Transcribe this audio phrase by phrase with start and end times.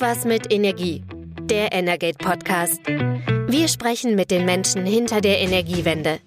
[0.00, 1.04] Irgendwas mit Energie.
[1.42, 2.80] Der Energate Podcast.
[2.86, 6.20] Wir sprechen mit den Menschen hinter der Energiewende.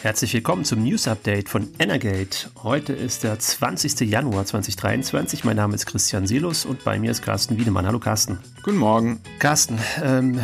[0.00, 2.50] Herzlich willkommen zum News Update von Energate.
[2.62, 4.08] Heute ist der 20.
[4.08, 5.42] Januar 2023.
[5.42, 7.84] Mein Name ist Christian Selus und bei mir ist Carsten Wiedemann.
[7.84, 8.38] Hallo Carsten.
[8.62, 9.20] Guten Morgen.
[9.40, 10.38] Carsten, ähm,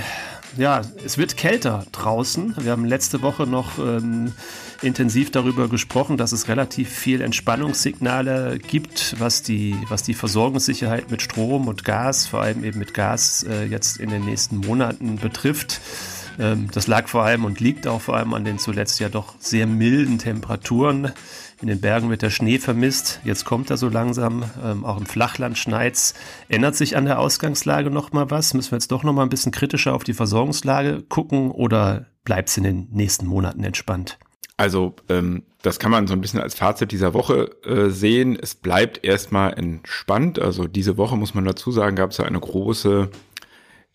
[0.56, 2.54] ja, es wird kälter draußen.
[2.58, 4.32] Wir haben letzte Woche noch ähm,
[4.82, 11.22] intensiv darüber gesprochen, dass es relativ viel Entspannungssignale gibt, was die, was die Versorgungssicherheit mit
[11.22, 15.80] Strom und Gas, vor allem eben mit Gas, äh, jetzt in den nächsten Monaten betrifft.
[16.38, 19.34] Ähm, das lag vor allem und liegt auch vor allem an den zuletzt ja doch
[19.38, 21.12] sehr milden Temperaturen.
[21.62, 23.20] In den Bergen wird der Schnee vermisst.
[23.24, 24.44] Jetzt kommt er so langsam.
[24.62, 26.14] Ähm, auch im Flachland schneit's.
[26.48, 28.52] Ändert sich an der Ausgangslage noch mal was?
[28.52, 32.50] Müssen wir jetzt doch noch mal ein bisschen kritischer auf die Versorgungslage gucken oder bleibt
[32.50, 34.18] es in den nächsten Monaten entspannt?
[34.58, 38.38] Also ähm, das kann man so ein bisschen als Fazit dieser Woche äh, sehen.
[38.40, 40.38] Es bleibt erstmal entspannt.
[40.38, 43.10] Also diese Woche muss man dazu sagen, gab es ja eine große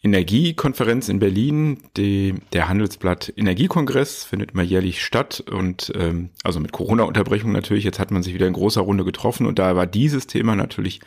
[0.04, 1.84] Energiekonferenz in Berlin.
[1.96, 7.84] Die, der Handelsblatt Energiekongress findet immer jährlich statt und ähm, also mit Corona-Unterbrechung natürlich.
[7.84, 11.02] Jetzt hat man sich wieder in großer Runde getroffen und da war dieses Thema natürlich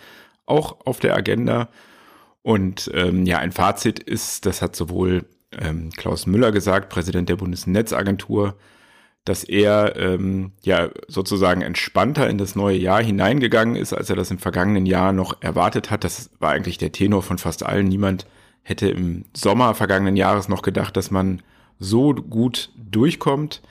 [0.47, 1.69] auch auf der Agenda.
[2.43, 7.37] Und ähm, ja, ein Fazit ist, das hat sowohl ähm, Klaus Müller gesagt, Präsident der
[7.37, 8.55] Bundesnetzagentur,
[9.25, 14.31] dass er ähm, ja sozusagen entspannter in das neue Jahr hineingegangen ist, als er das
[14.31, 16.05] im vergangenen Jahr noch erwartet hat.
[16.05, 17.89] Das war eigentlich der Tenor von fast allen.
[17.89, 18.27] Niemand
[18.65, 21.43] hätte im Sommer vergangenen Jahres noch gedacht, dass man
[21.79, 23.63] so gut durchkommt.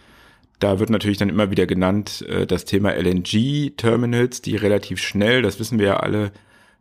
[0.60, 5.60] Da wird natürlich dann immer wieder genannt äh, das Thema LNG-Terminals, die relativ schnell, das
[5.60, 6.32] wissen wir ja alle,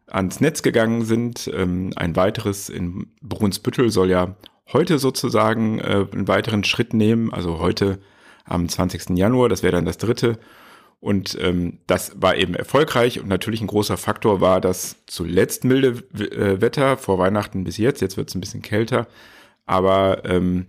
[0.07, 1.51] ans Netz gegangen sind.
[1.53, 4.37] Ähm, ein weiteres in Brunsbüttel soll ja
[4.73, 7.99] heute sozusagen äh, einen weiteren Schritt nehmen, also heute
[8.45, 9.17] am 20.
[9.17, 10.39] Januar, das wäre dann das dritte.
[11.03, 16.05] Und ähm, das war eben erfolgreich und natürlich ein großer Faktor war das zuletzt milde
[16.15, 18.01] äh, Wetter vor Weihnachten bis jetzt.
[18.01, 19.09] Jetzt wird es ein bisschen kälter.
[19.67, 20.67] Aber ähm,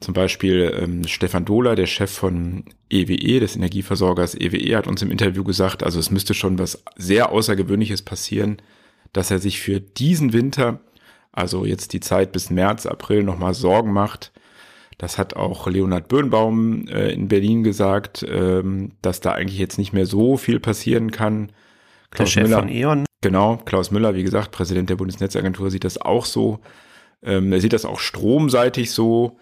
[0.00, 4.88] zum Beispiel ähm, Stefan Dohler, der Chef von EWE, e, des Energieversorgers EWE, e, hat
[4.88, 8.60] uns im Interview gesagt, also es müsste schon was sehr Außergewöhnliches passieren,
[9.12, 10.80] dass er sich für diesen Winter,
[11.30, 14.32] also jetzt die Zeit bis März, April, nochmal Sorgen macht,
[15.00, 19.94] das hat auch Leonhard Birnbaum äh, in Berlin gesagt, ähm, dass da eigentlich jetzt nicht
[19.94, 21.52] mehr so viel passieren kann.
[22.10, 23.04] Klaus der Chef Müller, von E.ON.
[23.22, 26.60] Genau, Klaus Müller, wie gesagt, Präsident der Bundesnetzagentur, sieht das auch so.
[27.22, 29.38] Ähm, er sieht das auch stromseitig so,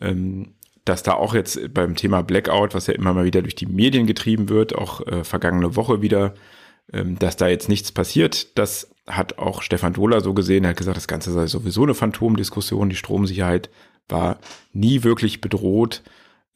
[0.00, 0.54] ähm,
[0.86, 4.06] dass da auch jetzt beim Thema Blackout, was ja immer mal wieder durch die Medien
[4.06, 6.32] getrieben wird, auch äh, vergangene Woche wieder,
[6.90, 8.56] ähm, dass da jetzt nichts passiert.
[8.56, 10.64] Das hat auch Stefan Dohler so gesehen.
[10.64, 13.68] Er hat gesagt, das Ganze sei sowieso eine Phantomdiskussion, die Stromsicherheit
[14.08, 14.38] war
[14.72, 16.02] nie wirklich bedroht.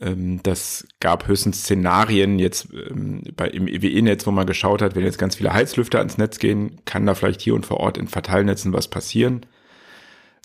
[0.00, 5.04] Ähm, das gab höchstens Szenarien jetzt ähm, bei, im EWE-Netz, wo man geschaut hat, wenn
[5.04, 8.08] jetzt ganz viele Heizlüfter ans Netz gehen, kann da vielleicht hier und vor Ort in
[8.08, 9.46] Verteilnetzen was passieren.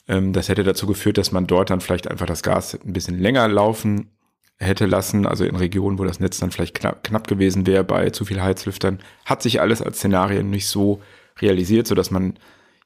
[0.08, 3.20] Ähm, das hätte dazu geführt, dass man dort dann vielleicht einfach das Gas ein bisschen
[3.20, 4.10] länger laufen
[4.62, 8.12] hätte lassen, also in Regionen, wo das Netz dann vielleicht knapp, knapp gewesen wäre bei
[8.12, 11.02] zu viel Heizlüftern, hat sich alles als Szenarien nicht so
[11.42, 12.36] realisiert, so dass man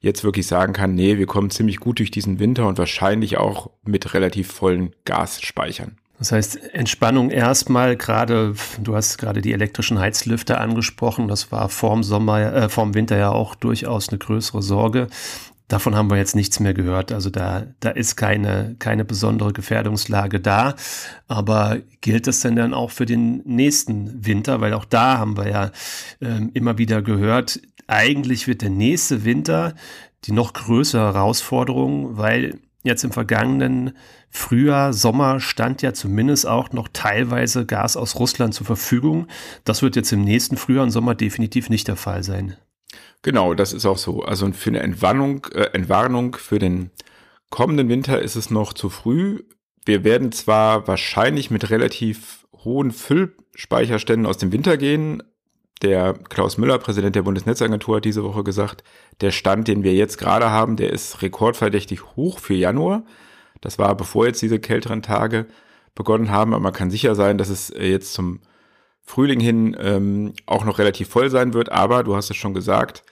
[0.06, 3.72] jetzt wirklich sagen kann, nee, wir kommen ziemlich gut durch diesen Winter und wahrscheinlich auch
[3.84, 5.98] mit relativ vollen Gasspeichern.
[6.20, 12.04] Das heißt, Entspannung erstmal, gerade, du hast gerade die elektrischen Heizlüfter angesprochen, das war vorm
[12.04, 15.08] Sommer, äh, vorm Winter ja auch durchaus eine größere Sorge.
[15.68, 17.12] Davon haben wir jetzt nichts mehr gehört.
[17.12, 20.76] Also da, da ist keine, keine besondere Gefährdungslage da.
[21.28, 24.62] Aber gilt das denn dann auch für den nächsten Winter?
[24.62, 25.72] Weil auch da haben wir ja
[26.22, 29.74] äh, immer wieder gehört, eigentlich wird der nächste Winter
[30.26, 33.96] die noch größere Herausforderung, weil jetzt im vergangenen
[34.30, 39.28] Frühjahr, Sommer stand ja zumindest auch noch teilweise Gas aus Russland zur Verfügung.
[39.64, 42.58] Das wird jetzt im nächsten Frühjahr und Sommer definitiv nicht der Fall sein.
[43.22, 44.24] Genau, das ist auch so.
[44.24, 46.92] Also für eine Entwarnung, äh, Entwarnung für den
[47.50, 49.44] kommenden Winter ist es noch zu früh.
[49.86, 55.24] Wir werden zwar wahrscheinlich mit relativ hohen Füllspeicherständen aus dem Winter gehen,
[55.82, 58.84] der Klaus Müller, Präsident der Bundesnetzagentur, hat diese Woche gesagt,
[59.22, 63.04] der Stand, den wir jetzt gerade haben, der ist rekordverdächtig hoch für Januar.
[63.62, 65.48] Das war bevor jetzt diese kälteren Tage
[65.94, 68.40] begonnen haben, aber man kann sicher sein, dass es äh, jetzt zum
[69.02, 71.72] Frühling hin ähm, auch noch relativ voll sein wird.
[71.72, 73.04] Aber du hast es schon gesagt,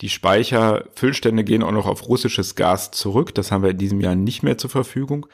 [0.00, 3.34] die Speicherfüllstände gehen auch noch auf russisches Gas zurück.
[3.34, 5.26] Das haben wir in diesem Jahr nicht mehr zur Verfügung.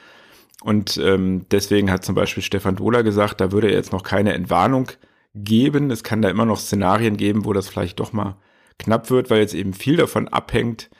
[0.63, 4.35] Und ähm, deswegen hat zum Beispiel Stefan Dohler gesagt, da würde er jetzt noch keine
[4.35, 4.89] Entwarnung
[5.45, 5.91] geben.
[5.91, 8.37] Es kann da immer noch Szenarien geben, wo das vielleicht doch mal
[8.79, 10.91] knapp wird, weil jetzt eben viel davon abhängt,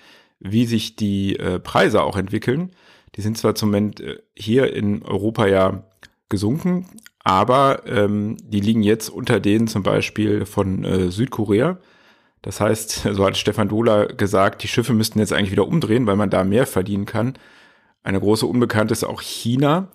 [0.41, 2.73] wie sich die äh, Preise auch entwickeln.
[3.17, 5.85] Die sind zwar zum Moment äh, hier in Europa ja
[6.29, 6.87] gesunken,
[7.25, 11.79] aber ähm, die liegen jetzt unter denen zum Beispiel von äh, Südkorea.
[12.43, 16.17] Das heißt, so hat Stefan Dohler gesagt, die Schiffe müssten jetzt eigentlich wieder umdrehen, weil
[16.17, 17.35] man da mehr verdienen kann.
[18.03, 19.89] Eine große Unbekannte ist auch China.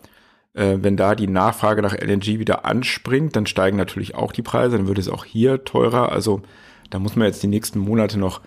[0.53, 4.77] Äh, wenn da die Nachfrage nach LNG wieder anspringt, dann steigen natürlich auch die Preise,
[4.77, 6.11] dann wird es auch hier teurer.
[6.11, 6.41] Also
[6.89, 8.41] da muss man jetzt die nächsten Monate noch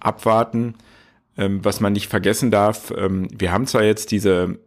[0.00, 0.74] abwarten.
[1.36, 4.58] Ähm, was man nicht vergessen darf, ähm, wir haben zwar jetzt diese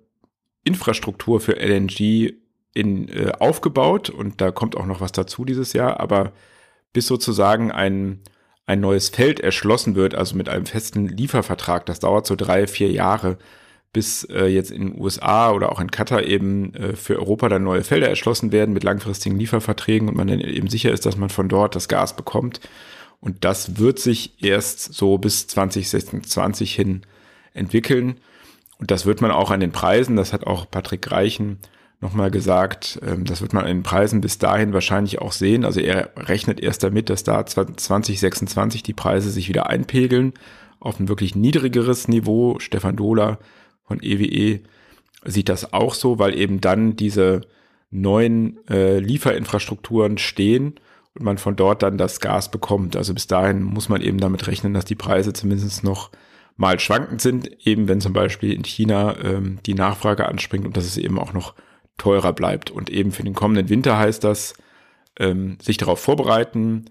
[0.63, 2.33] Infrastruktur für LNG
[2.74, 6.33] in, äh, aufgebaut und da kommt auch noch was dazu dieses Jahr, aber
[6.92, 8.21] bis sozusagen ein,
[8.65, 12.92] ein neues Feld erschlossen wird, also mit einem festen Liefervertrag, das dauert so drei, vier
[12.92, 13.38] Jahre,
[13.95, 17.63] bis äh, jetzt in den USA oder auch in Katar eben äh, für Europa dann
[17.63, 21.30] neue Felder erschlossen werden mit langfristigen Lieferverträgen und man dann eben sicher ist, dass man
[21.30, 22.59] von dort das Gas bekommt.
[23.21, 27.03] Und das wird sich erst so bis 2026 hin
[27.53, 28.18] entwickeln.
[28.80, 31.59] Und das wird man auch an den Preisen, das hat auch Patrick Reichen
[32.01, 35.63] nochmal gesagt, ähm, das wird man an den Preisen bis dahin wahrscheinlich auch sehen.
[35.63, 40.33] Also er rechnet erst damit, dass da 2026 die Preise sich wieder einpegeln
[40.81, 42.59] auf ein wirklich niedrigeres Niveau.
[42.59, 43.39] Stefan Dohler
[43.88, 44.60] von EWE e
[45.26, 47.42] sieht das auch so, weil eben dann diese
[47.92, 50.76] neuen äh, Lieferinfrastrukturen stehen
[51.16, 52.96] und man von dort dann das Gas bekommt.
[52.96, 56.12] Also bis dahin muss man eben damit rechnen, dass die Preise zumindest noch
[56.58, 60.86] mal schwankend sind, eben wenn zum Beispiel in China ähm, die Nachfrage anspringt und dass
[60.86, 61.54] es eben auch noch
[61.98, 62.72] teurer bleibt.
[62.72, 64.54] Und eben für den kommenden Winter heißt das,
[65.18, 66.86] ähm, sich darauf vorbereiten,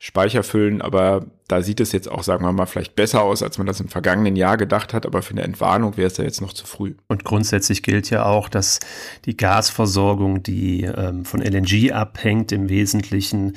[0.00, 3.58] Speicher füllen, aber da sieht es jetzt auch, sagen wir mal, vielleicht besser aus, als
[3.58, 6.40] man das im vergangenen Jahr gedacht hat, aber für eine Entwarnung wäre es ja jetzt
[6.40, 6.94] noch zu früh.
[7.08, 8.78] Und grundsätzlich gilt ja auch, dass
[9.24, 13.56] die Gasversorgung, die ähm, von LNG abhängt, im Wesentlichen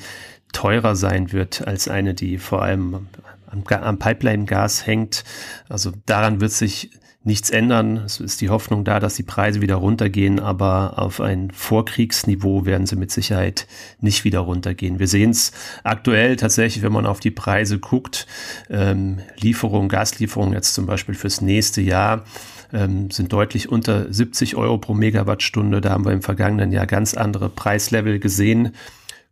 [0.52, 3.06] teurer sein wird als eine, die vor allem
[3.46, 5.22] am, am Pipeline-Gas hängt.
[5.68, 6.90] Also daran wird sich
[7.24, 7.98] nichts ändern.
[7.98, 12.86] Es ist die Hoffnung da, dass die Preise wieder runtergehen, aber auf ein Vorkriegsniveau werden
[12.86, 13.66] sie mit Sicherheit
[14.00, 14.98] nicht wieder runtergehen.
[14.98, 15.52] Wir sehen es
[15.84, 18.26] aktuell tatsächlich, wenn man auf die Preise guckt,
[18.70, 22.24] ähm, Lieferung, Gaslieferung jetzt zum Beispiel fürs nächste Jahr
[22.72, 25.80] ähm, sind deutlich unter 70 Euro pro Megawattstunde.
[25.80, 28.74] Da haben wir im vergangenen Jahr ganz andere Preislevel gesehen.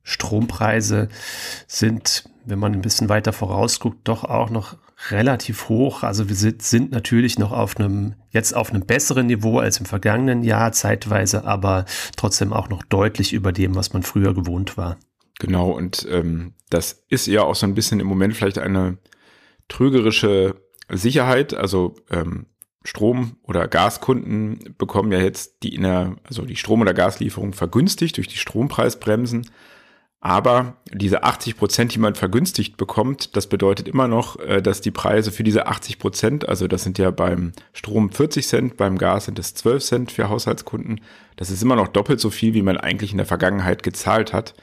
[0.02, 1.08] Strompreise
[1.66, 4.76] sind, wenn man ein bisschen weiter vorausguckt, doch auch noch
[5.08, 6.02] relativ hoch.
[6.02, 10.42] Also wir sind, natürlich noch auf einem, jetzt auf einem besseren Niveau als im vergangenen
[10.42, 14.98] Jahr zeitweise, aber trotzdem auch noch deutlich über dem, was man früher gewohnt war.
[15.38, 18.98] Genau, und ähm, das ist ja auch so ein bisschen im Moment vielleicht eine
[19.68, 20.56] trügerische
[20.90, 21.54] Sicherheit.
[21.54, 22.46] Also ähm,
[22.84, 28.16] Strom- oder Gaskunden bekommen ja jetzt die, in der, also die Strom- oder Gaslieferung vergünstigt
[28.16, 29.46] durch die Strompreisbremsen.
[30.22, 34.90] Aber diese 80 Prozent, die man vergünstigt bekommt, das bedeutet immer noch, äh, dass die
[34.90, 39.24] Preise für diese 80 Prozent, also das sind ja beim Strom 40 Cent, beim Gas
[39.24, 41.00] sind es 12 Cent für Haushaltskunden,
[41.36, 44.54] das ist immer noch doppelt so viel, wie man eigentlich in der Vergangenheit gezahlt hat.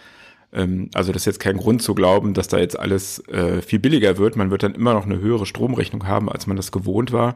[0.53, 3.79] Ähm, also das ist jetzt kein Grund zu glauben, dass da jetzt alles äh, viel
[3.79, 4.35] billiger wird.
[4.35, 7.35] Man wird dann immer noch eine höhere Stromrechnung haben, als man das gewohnt war.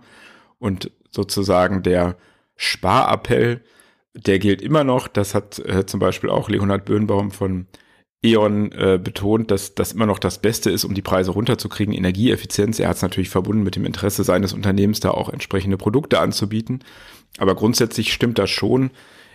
[0.60, 2.18] Und sozusagen der
[2.56, 3.62] Sparappell,
[4.14, 5.08] der gilt immer noch.
[5.08, 7.66] Das hat äh, zum Beispiel auch Leonhard Böhnbaum von
[8.24, 12.80] E.ON äh, betont, dass das immer noch das Beste ist, um die Preise runterzukriegen, Energieeffizienz.
[12.80, 16.84] Er hat es natürlich verbunden mit dem Interesse seines Unternehmens, da auch entsprechende Produkte anzubieten.
[17.40, 18.92] Aber grundsätzlich stimmt das schon.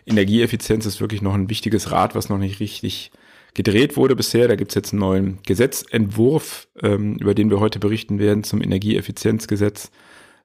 [0.06, 3.10] Energieeffizienz ist wirklich noch ein wichtiges Rad, was noch nicht richtig
[3.54, 4.46] gedreht wurde bisher.
[4.46, 8.62] Da gibt es jetzt einen neuen Gesetzentwurf, ähm, über den wir heute berichten werden, zum
[8.62, 9.90] Energieeffizienzgesetz.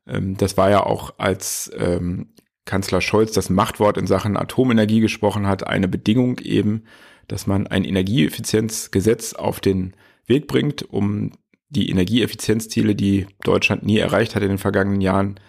[0.07, 2.29] Ähm, das war ja auch, als ähm,
[2.65, 6.85] Kanzler Scholz das Machtwort in Sachen Atomenergie gesprochen hat, eine Bedingung eben,
[7.31, 9.93] dass man ein Energieeffizienzgesetz auf den
[10.25, 11.31] Weg bringt, um
[11.69, 15.39] die Energieeffizienzziele, die Deutschland nie erreicht hat in den vergangenen Jahren,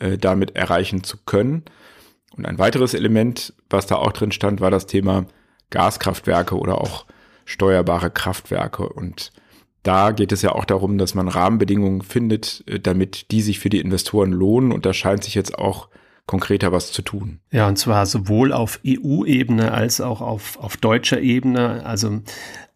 [0.00, 1.64] äh, damit erreichen zu können.
[2.36, 5.26] Und ein weiteres Element, was da auch drin stand, war das Thema
[5.70, 7.06] Gaskraftwerke oder auch
[7.44, 8.88] steuerbare Kraftwerke.
[8.88, 9.30] Und
[9.84, 13.70] da geht es ja auch darum, dass man Rahmenbedingungen findet, äh, damit die sich für
[13.70, 14.72] die Investoren lohnen.
[14.72, 15.88] Und da scheint sich jetzt auch
[16.28, 17.40] konkreter was zu tun.
[17.50, 21.86] Ja, und zwar sowohl auf EU-Ebene als auch auf, auf deutscher Ebene.
[21.86, 22.20] Also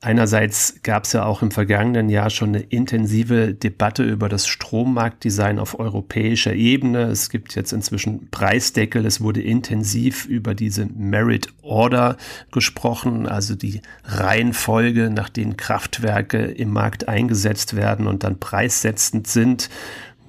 [0.01, 5.59] einerseits gab es ja auch im vergangenen Jahr schon eine intensive Debatte über das Strommarktdesign
[5.59, 7.03] auf europäischer Ebene.
[7.03, 9.05] Es gibt jetzt inzwischen Preisdeckel.
[9.05, 12.17] Es wurde intensiv über diese Merit Order
[12.53, 19.69] gesprochen, also die Reihenfolge, nach denen Kraftwerke im Markt eingesetzt werden und dann preissetzend sind.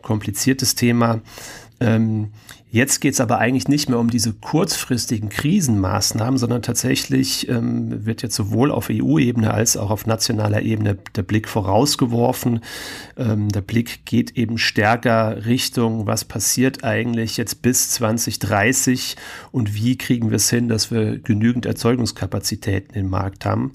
[0.01, 1.21] Kompliziertes Thema.
[1.79, 2.33] Ähm,
[2.73, 8.23] Jetzt geht es aber eigentlich nicht mehr um diese kurzfristigen Krisenmaßnahmen, sondern tatsächlich ähm, wird
[8.23, 12.61] jetzt sowohl auf EU-Ebene als auch auf nationaler Ebene der Blick vorausgeworfen.
[13.15, 19.17] Ähm, der Blick geht eben stärker Richtung, was passiert eigentlich jetzt bis 2030
[19.51, 23.73] und wie kriegen wir es hin, dass wir genügend Erzeugungskapazitäten im Markt haben.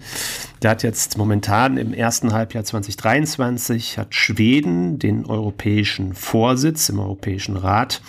[0.59, 7.57] Da hat jetzt momentan im ersten Halbjahr 2023 hat Schweden den europäischen Vorsitz im Europäischen
[7.57, 8.03] Rat.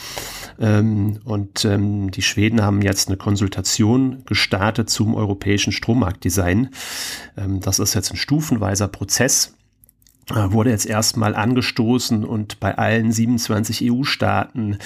[0.59, 6.69] Ähm, und ähm, die Schweden haben jetzt eine Konsultation gestartet zum europäischen Strommarktdesign.
[7.37, 9.53] Ähm, das ist jetzt ein stufenweiser Prozess
[10.31, 14.77] äh, wurde jetzt erstmal angestoßen und bei allen 27 EU-Staaten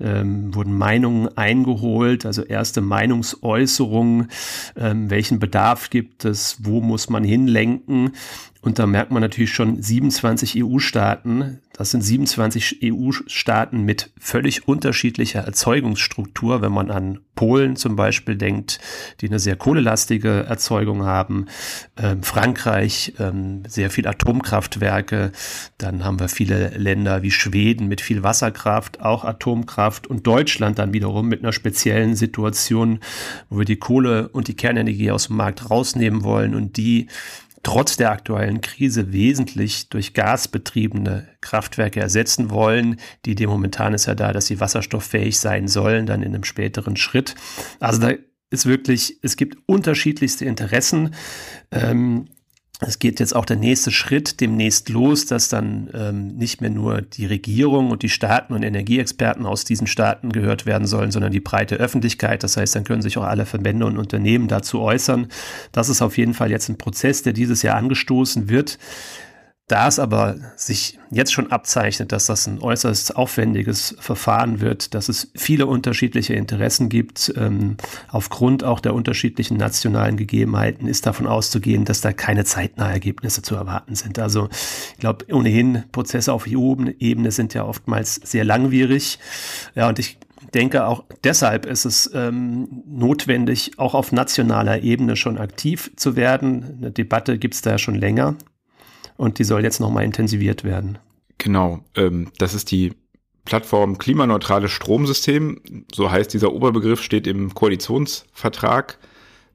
[0.00, 4.28] ähm, wurden Meinungen eingeholt, also erste Meinungsäußerungen,
[4.76, 8.12] ähm, welchen Bedarf gibt es, wo muss man hinlenken.
[8.60, 11.60] Und da merkt man natürlich schon 27 EU-Staaten.
[11.72, 16.60] Das sind 27 EU-Staaten mit völlig unterschiedlicher Erzeugungsstruktur.
[16.60, 18.80] Wenn man an Polen zum Beispiel denkt,
[19.20, 21.46] die eine sehr kohlelastige Erzeugung haben,
[21.96, 25.30] ähm, Frankreich, ähm, sehr viel Atomkraftwerke.
[25.78, 30.92] Dann haben wir viele Länder wie Schweden mit viel Wasserkraft, auch Atomkraft und Deutschland dann
[30.92, 32.98] wiederum mit einer speziellen Situation,
[33.50, 37.06] wo wir die Kohle und die Kernenergie aus dem Markt rausnehmen wollen und die
[37.62, 43.00] trotz der aktuellen Krise wesentlich durch gasbetriebene Kraftwerke ersetzen wollen.
[43.24, 46.96] Die Idee momentan ist ja da, dass sie wasserstofffähig sein sollen, dann in einem späteren
[46.96, 47.34] Schritt.
[47.80, 48.12] Also da
[48.50, 51.14] ist wirklich, es gibt unterschiedlichste Interessen.
[51.70, 52.26] Ähm,
[52.80, 57.02] es geht jetzt auch der nächste Schritt demnächst los, dass dann ähm, nicht mehr nur
[57.02, 61.40] die Regierung und die Staaten und Energieexperten aus diesen Staaten gehört werden sollen, sondern die
[61.40, 62.44] breite Öffentlichkeit.
[62.44, 65.26] Das heißt, dann können sich auch alle Verbände und Unternehmen dazu äußern.
[65.72, 68.78] Das ist auf jeden Fall jetzt ein Prozess, der dieses Jahr angestoßen wird.
[69.68, 75.10] Da es aber sich jetzt schon abzeichnet, dass das ein äußerst aufwendiges Verfahren wird, dass
[75.10, 77.76] es viele unterschiedliche Interessen gibt, ähm,
[78.08, 83.56] aufgrund auch der unterschiedlichen nationalen Gegebenheiten, ist davon auszugehen, dass da keine zeitnahe Ergebnisse zu
[83.56, 84.18] erwarten sind.
[84.18, 84.48] Also
[84.94, 89.18] ich glaube, ohnehin Prozesse auf EU-Ebene sind ja oftmals sehr langwierig.
[89.74, 90.18] Ja, und ich
[90.54, 96.78] denke, auch deshalb ist es ähm, notwendig, auch auf nationaler Ebene schon aktiv zu werden.
[96.78, 98.34] Eine Debatte gibt es da schon länger
[99.18, 100.96] und die soll jetzt nochmal intensiviert werden.
[101.36, 102.94] Genau, ähm, das ist die
[103.44, 105.60] Plattform Klimaneutrales Stromsystem.
[105.94, 108.98] So heißt dieser Oberbegriff, steht im Koalitionsvertrag.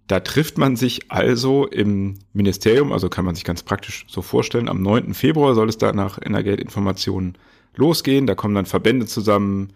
[0.07, 4.67] Da trifft man sich also im Ministerium, also kann man sich ganz praktisch so vorstellen,
[4.67, 5.13] am 9.
[5.13, 7.37] Februar soll es da nach Energeldinformationen
[7.75, 8.27] losgehen.
[8.27, 9.73] Da kommen dann Verbände zusammen,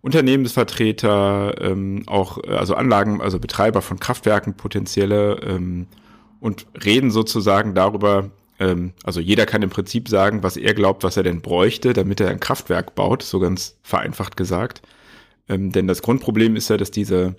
[0.00, 5.86] Unternehmensvertreter, ähm, auch äh, also Anlagen, also Betreiber von Kraftwerken, potenzielle ähm,
[6.40, 8.30] und reden sozusagen darüber,
[9.02, 12.30] also jeder kann im Prinzip sagen, was er glaubt, was er denn bräuchte, damit er
[12.30, 14.82] ein Kraftwerk baut, so ganz vereinfacht gesagt.
[15.48, 17.36] Ähm, denn das Grundproblem ist ja, dass diese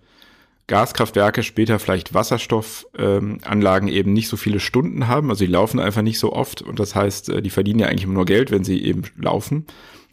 [0.68, 5.30] Gaskraftwerke später vielleicht Wasserstoffanlagen ähm, eben nicht so viele Stunden haben.
[5.30, 8.08] Also die laufen einfach nicht so oft und das heißt, äh, die verdienen ja eigentlich
[8.08, 9.66] nur Geld, wenn sie eben laufen.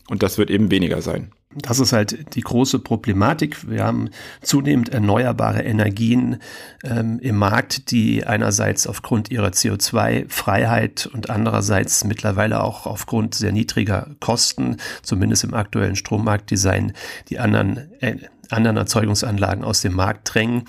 [0.09, 1.33] Und das wird eben weniger sein.
[1.57, 3.69] Das ist halt die große Problematik.
[3.69, 6.39] Wir haben zunehmend erneuerbare Energien
[6.83, 14.09] ähm, im Markt, die einerseits aufgrund ihrer CO2-Freiheit und andererseits mittlerweile auch aufgrund sehr niedriger
[14.21, 16.93] Kosten, zumindest im aktuellen Strommarktdesign,
[17.29, 18.17] die anderen, äh,
[18.51, 20.65] anderen Erzeugungsanlagen aus dem Markt drängen.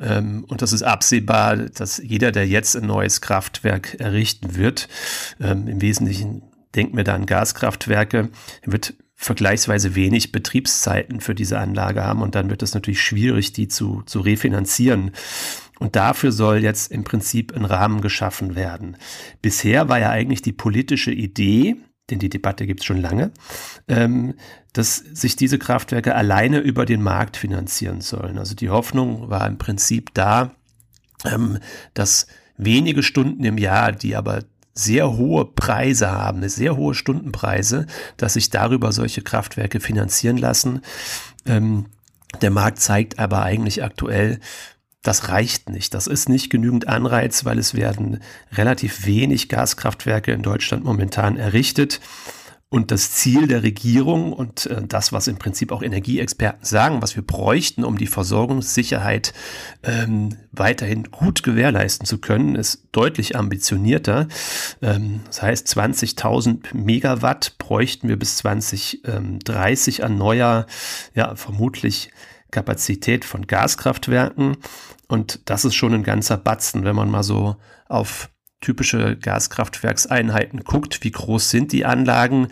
[0.00, 4.88] Ähm, und das ist absehbar, dass jeder, der jetzt ein neues Kraftwerk errichten wird,
[5.40, 6.42] ähm, im Wesentlichen
[6.74, 8.30] denkt mir da an Gaskraftwerke,
[8.64, 13.68] wird vergleichsweise wenig Betriebszeiten für diese Anlage haben und dann wird es natürlich schwierig, die
[13.68, 15.10] zu, zu refinanzieren.
[15.78, 18.96] Und dafür soll jetzt im Prinzip ein Rahmen geschaffen werden.
[19.42, 21.76] Bisher war ja eigentlich die politische Idee,
[22.08, 23.30] denn die Debatte gibt es schon lange,
[23.88, 24.34] ähm,
[24.72, 28.38] dass sich diese Kraftwerke alleine über den Markt finanzieren sollen.
[28.38, 30.54] Also die Hoffnung war im Prinzip da,
[31.26, 31.58] ähm,
[31.92, 34.44] dass wenige Stunden im Jahr, die aber
[34.80, 40.82] sehr hohe Preise haben, sehr hohe Stundenpreise, dass sich darüber solche Kraftwerke finanzieren lassen.
[41.46, 41.86] Ähm,
[42.42, 44.40] der Markt zeigt aber eigentlich aktuell,
[45.02, 45.94] das reicht nicht.
[45.94, 48.20] Das ist nicht genügend Anreiz, weil es werden
[48.52, 52.00] relativ wenig Gaskraftwerke in Deutschland momentan errichtet.
[52.72, 57.16] Und das Ziel der Regierung und äh, das, was im Prinzip auch Energieexperten sagen, was
[57.16, 59.34] wir bräuchten, um die Versorgungssicherheit
[59.82, 64.28] ähm, weiterhin gut gewährleisten zu können, ist deutlich ambitionierter.
[64.82, 70.66] Ähm, das heißt, 20.000 Megawatt bräuchten wir bis 2030 an neuer,
[71.12, 72.10] ja, vermutlich
[72.52, 74.58] Kapazität von Gaskraftwerken.
[75.08, 77.56] Und das ist schon ein ganzer Batzen, wenn man mal so
[77.88, 82.48] auf typische Gaskraftwerkseinheiten guckt, wie groß sind die Anlagen,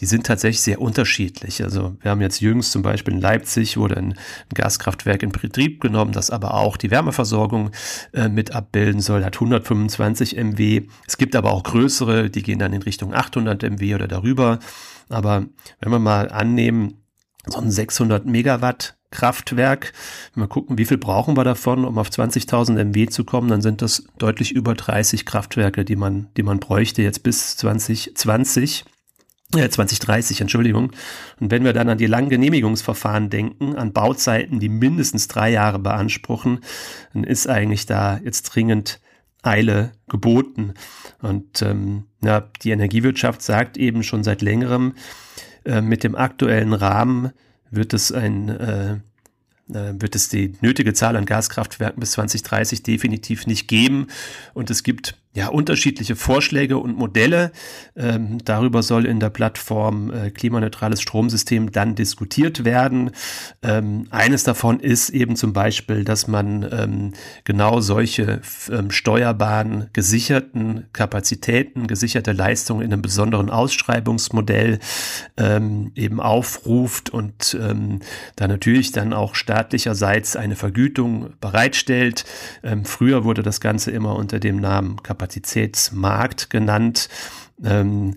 [0.00, 1.62] die sind tatsächlich sehr unterschiedlich.
[1.62, 4.14] Also wir haben jetzt jüngst zum Beispiel in Leipzig wurde ein,
[4.54, 7.70] Gaskraftwerk in Betrieb genommen, das aber auch die Wärmeversorgung
[8.12, 10.88] äh, mit abbilden soll, hat 125 MW.
[11.06, 14.58] Es gibt aber auch größere, die gehen dann in Richtung 800 MW oder darüber.
[15.08, 15.46] Aber
[15.80, 17.01] wenn wir mal annehmen,
[17.46, 19.92] so ein 600 Megawatt Kraftwerk.
[20.34, 23.48] Mal gucken, wie viel brauchen wir davon, um auf 20.000 MW zu kommen.
[23.48, 28.84] Dann sind das deutlich über 30 Kraftwerke, die man, die man bräuchte jetzt bis 2020.
[29.54, 30.92] Äh, 2030, Entschuldigung.
[31.38, 35.78] Und wenn wir dann an die langen Genehmigungsverfahren denken, an Bauzeiten, die mindestens drei Jahre
[35.78, 36.60] beanspruchen,
[37.12, 39.00] dann ist eigentlich da jetzt dringend
[39.42, 40.74] Eile geboten.
[41.20, 44.94] Und ähm, ja, die Energiewirtschaft sagt eben schon seit längerem,
[45.64, 47.32] äh, mit dem aktuellen Rahmen
[47.70, 48.96] wird es ein äh,
[49.72, 54.08] äh, wird es die nötige Zahl an Gaskraftwerken bis 2030 definitiv nicht geben.
[54.54, 57.52] Und es gibt ja unterschiedliche Vorschläge und Modelle.
[57.96, 63.12] Ähm, darüber soll in der Plattform äh, klimaneutrales Stromsystem dann diskutiert werden.
[63.62, 67.12] Ähm, eines davon ist eben zum Beispiel, dass man ähm,
[67.44, 74.80] genau solche ähm, steuerbaren gesicherten Kapazitäten, gesicherte Leistungen in einem besonderen Ausschreibungsmodell
[75.38, 78.00] ähm, eben aufruft und ähm,
[78.36, 82.24] da natürlich dann auch staatlicherseits eine Vergütung bereitstellt.
[82.84, 87.08] früher wurde das Ganze immer unter dem Namen Kapazität Kapazitätsmarkt genannt.
[87.64, 88.16] Ähm,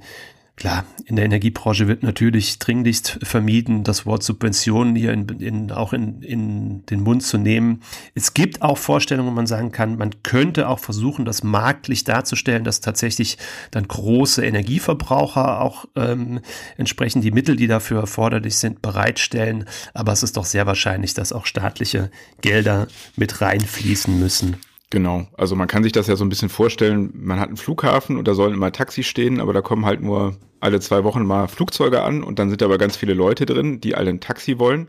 [0.58, 5.92] Klar, in der Energiebranche wird natürlich dringlichst vermieden, das Wort Subventionen hier in, in, auch
[5.92, 7.82] in, in den Mund zu nehmen.
[8.14, 12.64] Es gibt auch Vorstellungen, wo man sagen kann, man könnte auch versuchen, das marktlich darzustellen,
[12.64, 13.38] dass tatsächlich
[13.72, 16.40] dann große Energieverbraucher auch ähm,
[16.78, 19.66] entsprechend die Mittel, die dafür erforderlich sind, bereitstellen.
[19.94, 22.10] Aber es ist doch sehr wahrscheinlich, dass auch staatliche
[22.40, 24.56] Gelder mit reinfließen müssen.
[24.96, 28.16] Genau, also man kann sich das ja so ein bisschen vorstellen, man hat einen Flughafen
[28.16, 31.50] und da sollen immer Taxis stehen, aber da kommen halt nur alle zwei Wochen mal
[31.50, 34.88] Flugzeuge an und dann sind aber ganz viele Leute drin, die alle ein Taxi wollen.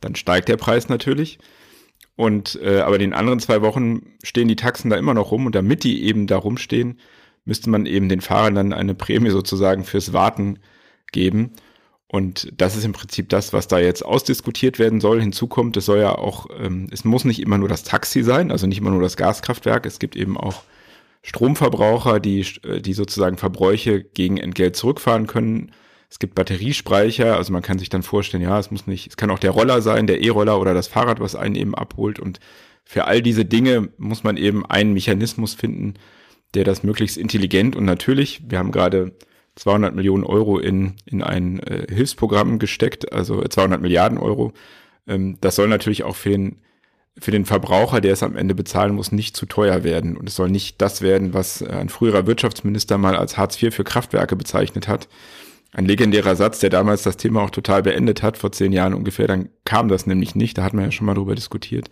[0.00, 1.38] Dann steigt der Preis natürlich.
[2.16, 5.54] Und äh, aber den anderen zwei Wochen stehen die Taxen da immer noch rum und
[5.54, 6.98] damit die eben da rumstehen,
[7.44, 10.60] müsste man eben den Fahrern dann eine Prämie sozusagen fürs Warten
[11.12, 11.50] geben.
[12.12, 15.18] Und das ist im Prinzip das, was da jetzt ausdiskutiert werden soll.
[15.18, 18.50] Hinzu kommt, es soll ja auch, ähm, es muss nicht immer nur das Taxi sein,
[18.52, 19.86] also nicht immer nur das Gaskraftwerk.
[19.86, 20.62] Es gibt eben auch
[21.22, 25.72] Stromverbraucher, die, äh, die sozusagen Verbräuche gegen Entgelt zurückfahren können.
[26.10, 29.30] Es gibt Batteriespeicher, also man kann sich dann vorstellen, ja, es muss nicht, es kann
[29.30, 32.20] auch der Roller sein, der E-Roller oder das Fahrrad, was einen eben abholt.
[32.20, 32.40] Und
[32.84, 35.94] für all diese Dinge muss man eben einen Mechanismus finden,
[36.52, 39.12] der das möglichst intelligent und natürlich, wir haben gerade
[39.56, 44.52] 200 Millionen Euro in, in ein äh, Hilfsprogramm gesteckt, also 200 Milliarden Euro.
[45.06, 46.56] Ähm, das soll natürlich auch für den,
[47.18, 50.16] für den Verbraucher, der es am Ende bezahlen muss, nicht zu teuer werden.
[50.16, 53.84] Und es soll nicht das werden, was ein früherer Wirtschaftsminister mal als Hartz IV für
[53.84, 55.08] Kraftwerke bezeichnet hat.
[55.74, 59.26] Ein legendärer Satz, der damals das Thema auch total beendet hat, vor zehn Jahren ungefähr.
[59.26, 61.90] Dann kam das nämlich nicht, da hat man ja schon mal drüber diskutiert.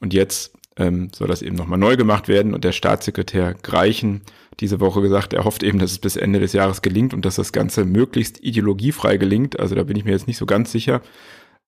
[0.00, 2.54] Und jetzt ähm, soll das eben nochmal neu gemacht werden.
[2.54, 4.22] Und der Staatssekretär Greichen
[4.60, 7.36] diese Woche gesagt, er hofft eben, dass es bis Ende des Jahres gelingt und dass
[7.36, 9.58] das Ganze möglichst ideologiefrei gelingt.
[9.58, 11.00] Also da bin ich mir jetzt nicht so ganz sicher.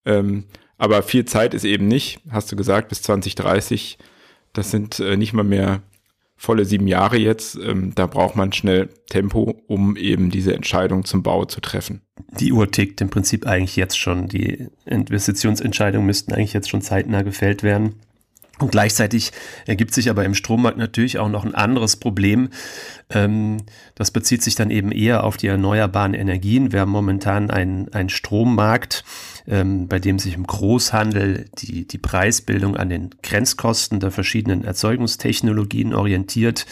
[0.05, 0.45] Ähm,
[0.77, 3.99] aber viel Zeit ist eben nicht, hast du gesagt, bis 2030.
[4.53, 5.83] Das sind äh, nicht mal mehr
[6.37, 7.57] volle sieben Jahre jetzt.
[7.57, 12.03] Ähm, da braucht man schnell Tempo, um eben diese Entscheidung zum Bau zu treffen.
[12.39, 14.29] Die Uhr tickt im Prinzip eigentlich jetzt schon.
[14.29, 17.95] Die Investitionsentscheidungen müssten eigentlich jetzt schon zeitnah gefällt werden.
[18.61, 19.33] Und gleichzeitig
[19.67, 22.51] ergibt sich aber im Strommarkt natürlich auch noch ein anderes Problem.
[23.11, 23.59] Ähm,
[23.97, 26.73] das bezieht sich dann eben eher auf die erneuerbaren Energien.
[26.73, 29.05] Wir haben momentan einen, einen Strommarkt,
[29.49, 35.93] ähm, bei dem sich im Großhandel die, die Preisbildung an den Grenzkosten der verschiedenen Erzeugungstechnologien
[35.93, 36.65] orientiert.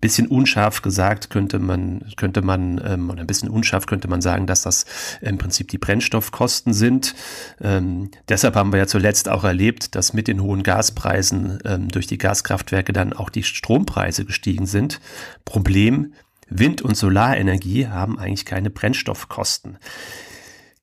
[0.00, 4.46] Bisschen unscharf gesagt könnte man, könnte man, ähm, oder ein bisschen unscharf könnte man sagen,
[4.46, 4.84] dass das
[5.20, 7.14] im Prinzip die Brennstoffkosten sind.
[7.60, 12.06] Ähm, deshalb haben wir ja zuletzt auch erlebt, dass mit den hohen Gaspreisen ähm, durch
[12.06, 15.00] die Gaskraftwerke dann auch die Strompreise gestiegen sind.
[15.44, 16.12] Problem,
[16.48, 19.78] Wind- und Solarenergie haben eigentlich keine Brennstoffkosten.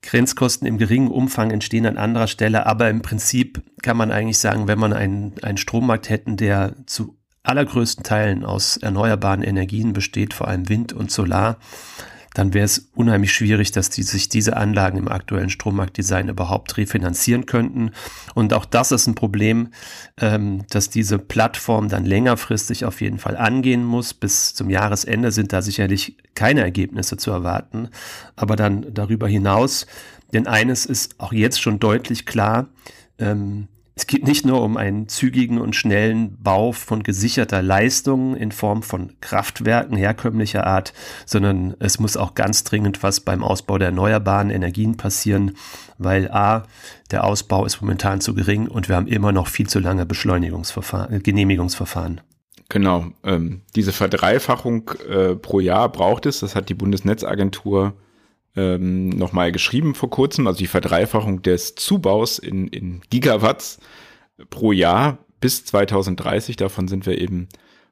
[0.02, 4.68] Grenzkosten im geringen Umfang entstehen an anderer Stelle, aber im Prinzip kann man eigentlich sagen,
[4.68, 10.48] wenn man einen, einen Strommarkt hätten, der zu allergrößten Teilen aus erneuerbaren Energien besteht, vor
[10.48, 11.58] allem Wind und Solar,
[12.34, 17.46] dann wäre es unheimlich schwierig, dass die, sich diese Anlagen im aktuellen Strommarktdesign überhaupt refinanzieren
[17.46, 17.92] könnten.
[18.34, 19.70] Und auch das ist ein Problem,
[20.20, 24.14] ähm, dass diese Plattform dann längerfristig auf jeden Fall angehen muss.
[24.16, 27.90] Bis zum Jahresende sind da sicherlich keine Ergebnisse zu erwarten.
[28.36, 29.86] Aber dann darüber hinaus,
[30.34, 32.68] denn eines ist auch jetzt schon deutlich klar,
[33.20, 38.52] ähm, Es geht nicht nur um einen zügigen und schnellen Bau von gesicherter Leistung in
[38.52, 40.94] Form von Kraftwerken herkömmlicher Art,
[41.28, 45.58] sondern es muss auch ganz dringend was beim Ausbau der erneuerbaren Energien passieren,
[46.00, 46.64] weil a,
[47.12, 51.22] der Ausbau ist momentan zu gering und wir haben immer noch viel zu lange Beschleunigungsverfahren,
[51.22, 52.22] Genehmigungsverfahren.
[52.70, 57.94] Genau, ähm, diese Verdreifachung äh, pro Jahr braucht es, das hat die Bundesnetzagentur
[58.56, 63.80] ähm, nochmal geschrieben vor kurzem, also die Verdreifachung des Zubaus in, in Gigawatts
[64.50, 66.56] pro Jahr bis 2030.
[66.56, 67.48] Davon sind wir eben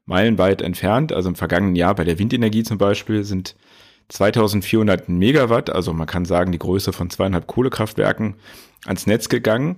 [0.05, 1.13] meilenweit entfernt.
[1.13, 3.55] Also im vergangenen Jahr bei der Windenergie zum Beispiel sind
[4.09, 8.35] 2400 Megawatt, also man kann sagen die Größe von zweieinhalb Kohlekraftwerken,
[8.85, 9.77] ans Netz gegangen.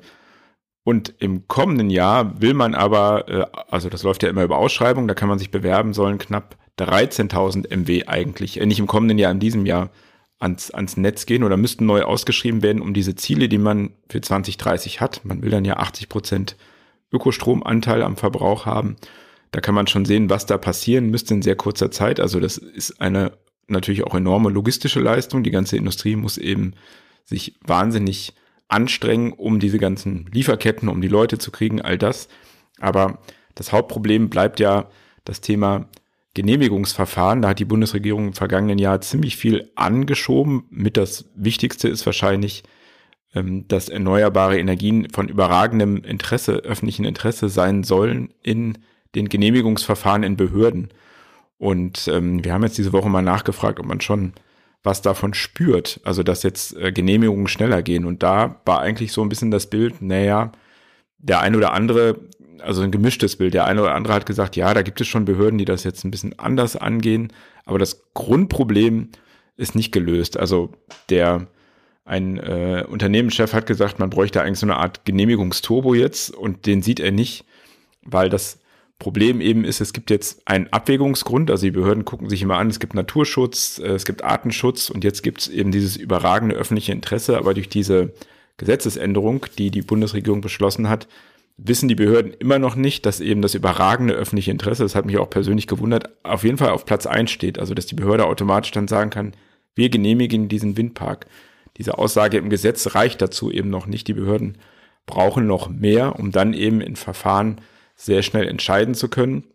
[0.84, 5.08] Und im kommenden Jahr will man aber, äh, also das läuft ja immer über Ausschreibung,
[5.08, 9.32] da kann man sich bewerben, sollen knapp 13.000 MW eigentlich, äh, nicht im kommenden Jahr,
[9.32, 9.91] in diesem Jahr
[10.43, 14.21] ans, ans Netz gehen oder müssten neu ausgeschrieben werden, um diese Ziele, die man für
[14.21, 15.21] 2030 hat.
[15.23, 16.58] Man will dann ja 80 Prozent
[17.12, 18.97] Ökostromanteil am Verbrauch haben.
[19.51, 22.19] Da kann man schon sehen, was da passieren müsste in sehr kurzer Zeit.
[22.19, 23.32] Also das ist eine
[23.67, 25.43] natürlich auch enorme logistische Leistung.
[25.43, 26.73] Die ganze Industrie muss eben
[27.23, 28.34] sich wahnsinnig
[28.67, 32.27] anstrengen, um diese ganzen Lieferketten, um die Leute zu kriegen, all das.
[32.79, 33.19] Aber
[33.56, 34.89] das Hauptproblem bleibt ja
[35.23, 35.88] das Thema
[36.34, 37.41] Genehmigungsverfahren.
[37.41, 40.63] Da hat die Bundesregierung im vergangenen Jahr ziemlich viel angeschoben.
[40.69, 42.63] Mit das Wichtigste ist wahrscheinlich,
[43.36, 48.80] ähm, dass erneuerbare Energien von überragendem Interesse, öffentlichen Interesse sein sollen in
[49.15, 50.89] den Genehmigungsverfahren in Behörden.
[51.58, 54.34] Und ähm, wir haben jetzt diese Woche mal nachgefragt, ob man schon
[54.84, 58.06] was davon spürt, also dass jetzt äh, Genehmigungen schneller gehen.
[58.06, 60.52] Und da war eigentlich so ein bisschen das Bild, naja,
[61.19, 62.19] der eine oder andere
[62.63, 63.54] also ein gemischtes Bild.
[63.54, 66.04] Der eine oder andere hat gesagt, ja, da gibt es schon Behörden, die das jetzt
[66.04, 67.32] ein bisschen anders angehen,
[67.65, 69.10] aber das Grundproblem
[69.58, 70.38] ist nicht gelöst.
[70.38, 70.71] Also
[71.10, 71.47] der
[72.06, 76.82] ein äh, Unternehmenschef hat gesagt, man bräuchte eigentlich so eine Art Genehmigungsturbo jetzt und den
[76.82, 77.45] sieht er nicht,
[78.02, 78.60] weil das
[78.99, 82.69] Problem eben ist, es gibt jetzt einen Abwägungsgrund, also die Behörden gucken sich immer an,
[82.69, 86.91] es gibt Naturschutz, äh, es gibt Artenschutz und jetzt gibt es eben dieses überragende öffentliche
[86.91, 88.13] Interesse, aber durch diese
[88.58, 91.08] Gesetzesänderung, die die Bundesregierung beschlossen hat,
[91.65, 95.17] wissen die Behörden immer noch nicht, dass eben das überragende öffentliche Interesse, das hat mich
[95.17, 97.58] auch persönlich gewundert, auf jeden Fall auf Platz 1 steht.
[97.58, 99.34] Also dass die Behörde automatisch dann sagen kann,
[99.73, 101.26] wir genehmigen diesen Windpark.
[101.78, 104.08] Diese Aussage im Gesetz reicht dazu eben noch nicht.
[104.08, 104.58] Die Behörden
[105.06, 107.62] brauchen noch mehr, um dann eben in Verfahren
[107.95, 109.45] sehr schnell entscheiden zu können.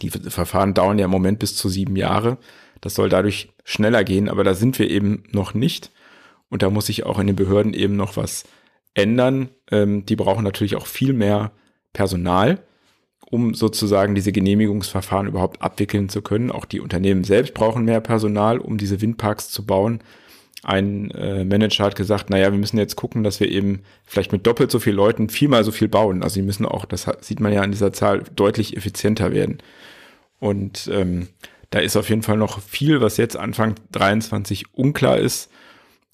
[0.00, 2.38] Die Verfahren dauern ja im Moment bis zu sieben Jahre.
[2.80, 5.90] Das soll dadurch schneller gehen, aber da sind wir eben noch nicht.
[6.48, 8.44] Und da muss sich auch in den Behörden eben noch was
[8.94, 9.50] ändern.
[9.70, 11.52] Ähm, die brauchen natürlich auch viel mehr
[11.92, 12.62] Personal,
[13.30, 16.50] um sozusagen diese Genehmigungsverfahren überhaupt abwickeln zu können.
[16.50, 20.00] Auch die Unternehmen selbst brauchen mehr Personal, um diese Windparks zu bauen.
[20.64, 24.46] Ein äh, Manager hat gesagt, naja, wir müssen jetzt gucken, dass wir eben vielleicht mit
[24.46, 26.22] doppelt so vielen Leuten viermal so viel bauen.
[26.22, 29.58] Also sie müssen auch, das sieht man ja an dieser Zahl, deutlich effizienter werden.
[30.38, 31.28] Und ähm,
[31.70, 35.50] da ist auf jeden Fall noch viel, was jetzt Anfang 23 unklar ist.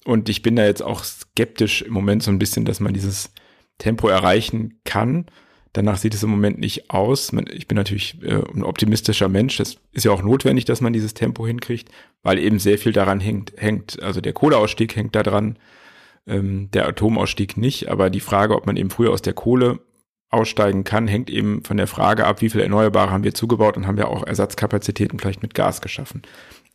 [0.05, 3.31] Und ich bin da jetzt auch skeptisch im Moment so ein bisschen, dass man dieses
[3.77, 5.25] Tempo erreichen kann.
[5.73, 7.31] Danach sieht es im Moment nicht aus.
[7.51, 9.59] Ich bin natürlich äh, ein optimistischer Mensch.
[9.59, 11.89] Es ist ja auch notwendig, dass man dieses Tempo hinkriegt,
[12.23, 13.53] weil eben sehr viel daran hängt.
[13.57, 14.01] hängt.
[14.01, 15.59] Also der Kohleausstieg hängt da dran,
[16.25, 17.89] ähm, der Atomausstieg nicht.
[17.89, 19.79] Aber die Frage, ob man eben früher aus der Kohle
[20.31, 23.85] aussteigen kann, hängt eben von der Frage ab, wie viel Erneuerbare haben wir zugebaut und
[23.85, 26.23] haben wir auch Ersatzkapazitäten vielleicht mit Gas geschaffen.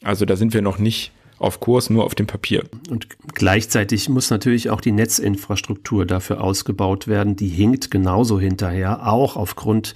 [0.03, 2.64] Also da sind wir noch nicht auf Kurs, nur auf dem Papier.
[2.90, 7.37] Und gleichzeitig muss natürlich auch die Netzinfrastruktur dafür ausgebaut werden.
[7.37, 9.94] Die hinkt genauso hinterher, auch aufgrund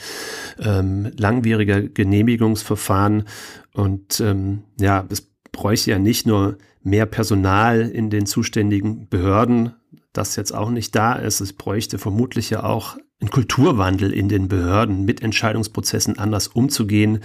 [0.58, 3.24] ähm, langwieriger Genehmigungsverfahren.
[3.72, 9.74] Und ähm, ja, es bräuchte ja nicht nur mehr Personal in den zuständigen Behörden,
[10.12, 11.40] das jetzt auch nicht da ist.
[11.40, 17.20] Es bräuchte vermutlich ja auch ein Kulturwandel in den Behörden, mit Entscheidungsprozessen anders umzugehen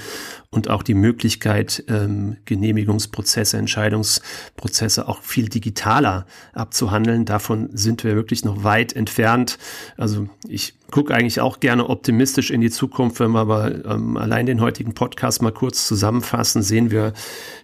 [0.49, 7.25] und auch die Möglichkeit, ähm, Genehmigungsprozesse, Entscheidungsprozesse auch viel digitaler abzuhandeln.
[7.25, 9.59] Davon sind wir wirklich noch weit entfernt.
[9.95, 13.19] Also ich gucke eigentlich auch gerne optimistisch in die Zukunft.
[13.19, 17.13] Wenn wir aber ähm, allein den heutigen Podcast mal kurz zusammenfassen, sehen wir,